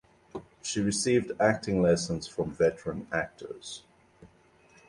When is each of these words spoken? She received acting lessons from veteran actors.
She 0.63 0.79
received 0.81 1.31
acting 1.39 1.79
lessons 1.83 2.27
from 2.27 2.49
veteran 2.49 3.05
actors. 3.11 3.83